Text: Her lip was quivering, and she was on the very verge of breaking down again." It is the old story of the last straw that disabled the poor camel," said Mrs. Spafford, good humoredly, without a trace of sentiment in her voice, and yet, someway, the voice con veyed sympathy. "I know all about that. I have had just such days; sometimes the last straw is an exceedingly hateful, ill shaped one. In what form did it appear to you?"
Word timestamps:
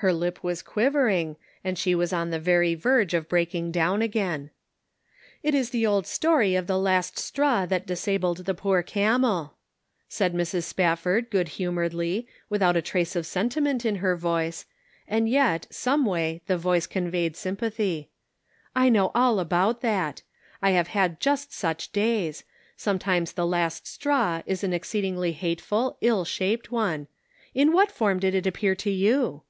Her 0.00 0.12
lip 0.12 0.44
was 0.44 0.60
quivering, 0.60 1.36
and 1.64 1.78
she 1.78 1.94
was 1.94 2.12
on 2.12 2.28
the 2.28 2.38
very 2.38 2.74
verge 2.74 3.14
of 3.14 3.30
breaking 3.30 3.72
down 3.72 4.02
again." 4.02 4.50
It 5.42 5.54
is 5.54 5.70
the 5.70 5.86
old 5.86 6.06
story 6.06 6.54
of 6.54 6.66
the 6.66 6.78
last 6.78 7.18
straw 7.18 7.64
that 7.64 7.86
disabled 7.86 8.44
the 8.44 8.52
poor 8.52 8.82
camel," 8.82 9.54
said 10.06 10.34
Mrs. 10.34 10.64
Spafford, 10.64 11.30
good 11.30 11.48
humoredly, 11.56 12.28
without 12.50 12.76
a 12.76 12.82
trace 12.82 13.16
of 13.16 13.24
sentiment 13.24 13.86
in 13.86 13.94
her 13.96 14.16
voice, 14.18 14.66
and 15.08 15.30
yet, 15.30 15.66
someway, 15.70 16.42
the 16.46 16.58
voice 16.58 16.86
con 16.86 17.10
veyed 17.10 17.34
sympathy. 17.34 18.10
"I 18.74 18.90
know 18.90 19.10
all 19.14 19.40
about 19.40 19.80
that. 19.80 20.20
I 20.60 20.72
have 20.72 20.88
had 20.88 21.20
just 21.20 21.54
such 21.54 21.90
days; 21.90 22.44
sometimes 22.76 23.32
the 23.32 23.46
last 23.46 23.86
straw 23.86 24.42
is 24.44 24.62
an 24.62 24.74
exceedingly 24.74 25.32
hateful, 25.32 25.96
ill 26.02 26.26
shaped 26.26 26.70
one. 26.70 27.08
In 27.54 27.72
what 27.72 27.90
form 27.90 28.18
did 28.20 28.34
it 28.34 28.46
appear 28.46 28.74
to 28.74 28.90
you?" 28.90 29.40